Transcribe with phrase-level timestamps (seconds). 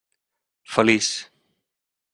[0.63, 1.09] Feliç.